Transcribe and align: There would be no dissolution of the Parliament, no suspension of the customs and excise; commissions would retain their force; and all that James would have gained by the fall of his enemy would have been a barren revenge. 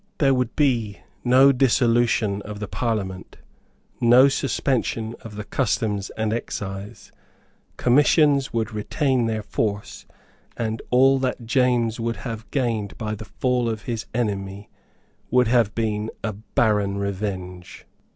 There 0.17 0.33
would 0.33 0.55
be 0.55 0.97
no 1.23 1.51
dissolution 1.51 2.41
of 2.41 2.59
the 2.59 2.67
Parliament, 2.67 3.37
no 3.99 4.29
suspension 4.29 5.13
of 5.21 5.35
the 5.35 5.43
customs 5.43 6.09
and 6.17 6.33
excise; 6.33 7.11
commissions 7.77 8.51
would 8.51 8.71
retain 8.73 9.27
their 9.27 9.43
force; 9.43 10.07
and 10.57 10.81
all 10.89 11.19
that 11.19 11.45
James 11.45 11.99
would 11.99 12.15
have 12.15 12.49
gained 12.49 12.97
by 12.97 13.13
the 13.13 13.25
fall 13.25 13.69
of 13.69 13.83
his 13.83 14.07
enemy 14.11 14.71
would 15.29 15.47
have 15.49 15.75
been 15.75 16.09
a 16.23 16.33
barren 16.33 16.97
revenge. 16.97 17.85